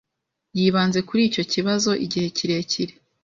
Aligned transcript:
Yibanze 0.57 0.99
kuri 1.07 1.21
icyo 1.29 1.43
kibazo 1.51 1.91
igihe 2.05 2.27
kirekire. 2.37 2.93